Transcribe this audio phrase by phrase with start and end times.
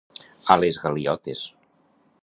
[0.53, 1.47] A les galiotes.